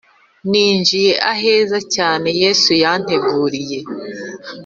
Ninjiye 0.49 1.13
ahera 1.33 1.79
cyane 1.95 2.27
Yesu 2.41 2.71
yanteguriye 2.81 3.79